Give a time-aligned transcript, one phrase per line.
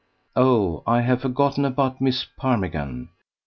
[0.35, 0.81] Oh!
[0.87, 2.25] I have forgotten about Mrs.
[2.35, 3.09] Parmigan!